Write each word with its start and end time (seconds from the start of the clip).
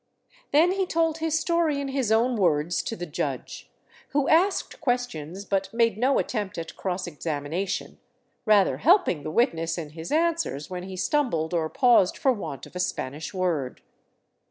Then 0.51 0.71
he 0.71 0.87
told 0.87 1.19
his 1.19 1.39
story 1.39 1.79
in 1.79 1.89
his 1.89 2.11
own 2.11 2.35
words 2.35 2.81
to 2.81 2.95
the 2.95 3.05
judge, 3.05 3.69
who 4.09 4.27
asked 4.27 4.81
questions 4.81 5.45
but 5.45 5.71
made 5.71 5.95
no 5.95 6.17
attempt 6.17 6.57
at 6.57 6.75
cross 6.75 7.05
examination, 7.05 7.99
rather 8.43 8.77
help 8.77 9.07
ing 9.07 9.21
the 9.21 9.29
witness 9.29 9.77
in 9.77 9.91
his 9.91 10.11
answers 10.11 10.71
when 10.71 10.81
he 10.81 10.97
stumbled 10.97 11.53
or 11.53 11.69
paused 11.69 12.17
for 12.17 12.31
want 12.33 12.65
of 12.65 12.75
a 12.75 12.79
Spanish 12.79 13.31
word. 13.31 13.83